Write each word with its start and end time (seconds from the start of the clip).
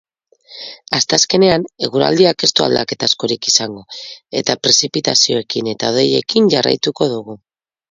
Asteazkenean 0.99 1.65
eguraldiak 1.87 2.45
ez 2.47 2.49
du 2.61 2.65
aldaketa 2.69 3.11
askorik 3.13 3.51
izango 3.53 3.85
eta 4.41 4.57
prezipitazioekin 4.65 5.71
eta 5.77 5.95
hodeiekin 5.95 6.53
jarraituko 6.57 7.13
dutu. 7.17 7.41